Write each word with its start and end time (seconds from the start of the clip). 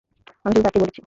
আমি 0.45 0.53
শুধু 0.53 0.63
তাকেই 0.65 0.81
বলেছি। 0.81 0.99